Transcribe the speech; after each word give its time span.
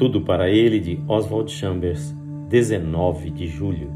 Tudo 0.00 0.22
para 0.22 0.48
ele 0.48 0.80
de 0.80 0.98
Oswald 1.06 1.52
Chambers, 1.52 2.16
19 2.48 3.28
de 3.28 3.46
julho. 3.46 3.92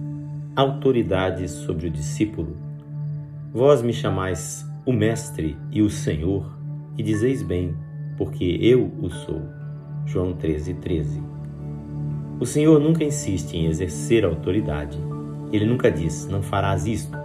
Autoridade 0.54 1.49
sobre 1.49 1.87
o 1.87 1.91
discípulo. 1.91 2.58
Vós 3.50 3.80
me 3.80 3.91
chamais 3.91 4.71
o 4.85 4.92
Mestre 4.92 5.57
e 5.73 5.80
o 5.80 5.89
Senhor, 5.89 6.58
e 6.98 7.03
dizeis 7.03 7.42
bem, 7.42 7.75
porque 8.19 8.45
eu 8.61 8.93
o 9.01 9.09
sou. 9.09 9.41
João 10.05 10.35
13, 10.35 10.75
13. 10.75 11.23
O 12.39 12.45
Senhor 12.45 12.79
nunca 12.79 13.02
insiste 13.02 13.55
em 13.55 13.64
exercer 13.64 14.27
autoridade. 14.27 14.98
Ele 15.50 15.64
nunca 15.64 15.91
diz, 15.91 16.29
não 16.29 16.43
farás 16.43 16.86
isto. 16.86 17.16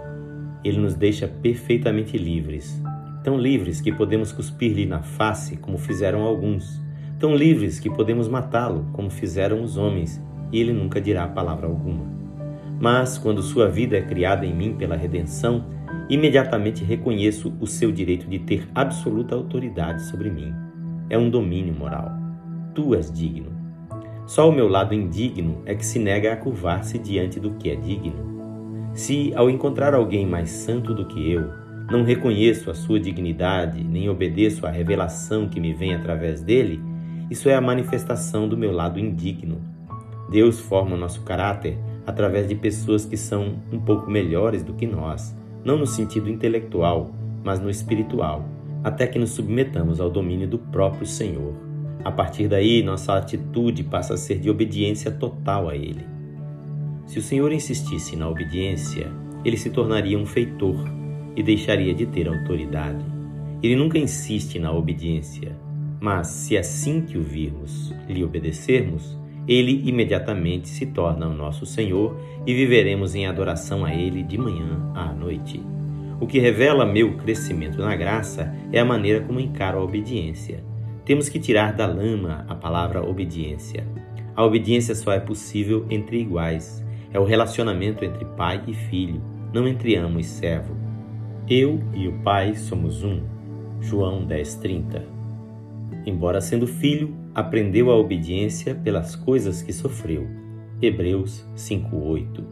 Ele 0.64 0.78
nos 0.78 0.94
deixa 0.94 1.28
perfeitamente 1.28 2.16
livres. 2.16 2.82
Tão 3.22 3.36
livres 3.36 3.78
que 3.78 3.92
podemos 3.92 4.32
cuspir-lhe 4.32 4.86
na 4.86 5.02
face, 5.02 5.58
como 5.58 5.76
fizeram 5.76 6.22
alguns 6.22 6.80
tão 7.20 7.36
livres 7.36 7.78
que 7.78 7.90
podemos 7.90 8.26
matá-lo, 8.26 8.86
como 8.94 9.10
fizeram 9.10 9.62
os 9.62 9.76
homens, 9.76 10.20
e 10.50 10.58
ele 10.58 10.72
nunca 10.72 10.98
dirá 10.98 11.28
palavra 11.28 11.66
alguma. 11.66 12.06
Mas, 12.80 13.18
quando 13.18 13.42
sua 13.42 13.68
vida 13.68 13.98
é 13.98 14.00
criada 14.00 14.46
em 14.46 14.54
mim 14.54 14.74
pela 14.74 14.96
redenção, 14.96 15.66
imediatamente 16.08 16.82
reconheço 16.82 17.54
o 17.60 17.66
seu 17.66 17.92
direito 17.92 18.26
de 18.26 18.38
ter 18.38 18.66
absoluta 18.74 19.34
autoridade 19.34 20.02
sobre 20.04 20.30
mim. 20.30 20.50
É 21.10 21.18
um 21.18 21.28
domínio 21.28 21.74
moral. 21.74 22.10
Tu 22.74 22.94
és 22.94 23.12
digno. 23.12 23.52
Só 24.26 24.48
o 24.48 24.52
meu 24.52 24.66
lado 24.66 24.94
indigno 24.94 25.60
é 25.66 25.74
que 25.74 25.84
se 25.84 25.98
nega 25.98 26.32
a 26.32 26.36
curvar-se 26.36 26.98
diante 26.98 27.38
do 27.38 27.50
que 27.50 27.68
é 27.68 27.76
digno. 27.76 28.14
Se, 28.94 29.32
ao 29.34 29.50
encontrar 29.50 29.92
alguém 29.92 30.26
mais 30.26 30.48
santo 30.48 30.94
do 30.94 31.04
que 31.04 31.30
eu, 31.30 31.50
não 31.90 32.02
reconheço 32.02 32.70
a 32.70 32.74
sua 32.74 32.98
dignidade, 32.98 33.84
nem 33.84 34.08
obedeço 34.08 34.66
à 34.66 34.70
revelação 34.70 35.48
que 35.48 35.60
me 35.60 35.74
vem 35.74 35.94
através 35.94 36.40
dele, 36.40 36.80
isso 37.30 37.48
é 37.48 37.54
a 37.54 37.60
manifestação 37.60 38.48
do 38.48 38.56
meu 38.56 38.72
lado 38.72 38.98
indigno. 38.98 39.60
Deus 40.28 40.58
forma 40.58 40.96
nosso 40.96 41.22
caráter 41.22 41.78
através 42.04 42.48
de 42.48 42.56
pessoas 42.56 43.04
que 43.04 43.16
são 43.16 43.54
um 43.72 43.78
pouco 43.78 44.10
melhores 44.10 44.64
do 44.64 44.74
que 44.74 44.86
nós, 44.86 45.36
não 45.64 45.78
no 45.78 45.86
sentido 45.86 46.28
intelectual, 46.28 47.12
mas 47.44 47.60
no 47.60 47.70
espiritual, 47.70 48.44
até 48.82 49.06
que 49.06 49.18
nos 49.18 49.30
submetamos 49.30 50.00
ao 50.00 50.10
domínio 50.10 50.48
do 50.48 50.58
próprio 50.58 51.06
Senhor. 51.06 51.54
A 52.04 52.10
partir 52.10 52.48
daí, 52.48 52.82
nossa 52.82 53.14
atitude 53.16 53.84
passa 53.84 54.14
a 54.14 54.16
ser 54.16 54.38
de 54.38 54.50
obediência 54.50 55.10
total 55.10 55.68
a 55.68 55.76
Ele. 55.76 56.04
Se 57.06 57.18
o 57.18 57.22
Senhor 57.22 57.52
insistisse 57.52 58.16
na 58.16 58.28
obediência, 58.28 59.10
ele 59.44 59.56
se 59.56 59.70
tornaria 59.70 60.18
um 60.18 60.26
feitor 60.26 60.76
e 61.36 61.42
deixaria 61.42 61.94
de 61.94 62.06
ter 62.06 62.28
autoridade. 62.28 63.04
Ele 63.62 63.76
nunca 63.76 63.98
insiste 63.98 64.58
na 64.58 64.72
obediência, 64.72 65.56
mas 66.00 66.28
se 66.28 66.56
assim 66.56 67.02
que 67.02 67.18
o 67.18 67.22
virmos 67.22 67.94
lhe 68.08 68.24
obedecermos, 68.24 69.18
ele 69.46 69.82
imediatamente 69.86 70.68
se 70.68 70.86
torna 70.86 71.28
o 71.28 71.34
nosso 71.34 71.66
Senhor 71.66 72.16
e 72.46 72.54
viveremos 72.54 73.14
em 73.14 73.26
adoração 73.26 73.84
a 73.84 73.94
Ele 73.94 74.22
de 74.22 74.38
manhã 74.38 74.92
à 74.94 75.12
noite. 75.12 75.62
O 76.20 76.26
que 76.26 76.38
revela 76.38 76.86
meu 76.86 77.16
crescimento 77.16 77.78
na 77.78 77.96
graça 77.96 78.54
é 78.72 78.78
a 78.78 78.84
maneira 78.84 79.20
como 79.20 79.40
encaro 79.40 79.78
a 79.78 79.82
obediência. 79.82 80.62
Temos 81.04 81.28
que 81.28 81.38
tirar 81.38 81.72
da 81.72 81.86
lama 81.86 82.44
a 82.48 82.54
palavra 82.54 83.02
obediência. 83.02 83.86
A 84.36 84.44
obediência 84.44 84.94
só 84.94 85.12
é 85.12 85.20
possível 85.20 85.86
entre 85.90 86.20
iguais. 86.20 86.84
É 87.12 87.18
o 87.18 87.24
relacionamento 87.24 88.04
entre 88.04 88.24
pai 88.24 88.62
e 88.68 88.72
filho, 88.72 89.20
não 89.52 89.66
entre 89.66 89.96
amo 89.96 90.20
e 90.20 90.24
servo. 90.24 90.76
Eu 91.48 91.82
e 91.92 92.06
o 92.06 92.12
Pai 92.22 92.54
somos 92.54 93.02
um. 93.02 93.22
João 93.80 94.24
10:30 94.24 95.19
embora 96.06 96.40
sendo 96.40 96.66
filho, 96.66 97.14
aprendeu 97.34 97.90
a 97.90 97.96
obediência 97.96 98.74
pelas 98.74 99.14
coisas 99.14 99.62
que 99.62 99.72
sofreu. 99.72 100.26
Hebreus 100.82 101.44
5:8. 101.54 102.42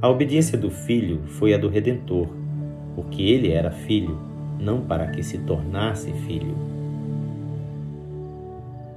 A 0.00 0.08
obediência 0.08 0.56
do 0.56 0.70
filho 0.70 1.22
foi 1.26 1.52
a 1.52 1.58
do 1.58 1.68
redentor, 1.68 2.28
porque 2.94 3.22
ele 3.22 3.50
era 3.50 3.70
filho, 3.70 4.18
não 4.58 4.80
para 4.80 5.08
que 5.08 5.22
se 5.22 5.38
tornasse 5.38 6.12
filho. 6.26 6.54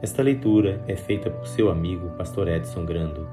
Esta 0.02 0.22
leitura 0.22 0.82
é 0.88 0.96
feita 0.96 1.30
por 1.30 1.48
seu 1.48 1.72
amigo 1.72 2.10
pastor 2.18 2.48
Edson 2.48 2.86
Grando. 2.86 3.28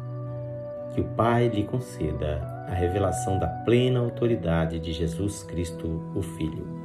Que 0.95 1.01
o 1.01 1.05
Pai 1.05 1.49
lhe 1.49 1.65
conceda 1.65 2.41
a 2.69 2.75
revelação 2.75 3.39
da 3.39 3.49
plena 3.49 3.99
autoridade 3.99 4.79
de 4.79 4.93
Jesus 4.93 5.43
Cristo, 5.43 6.01
o 6.15 6.23
Filho. 6.23 6.80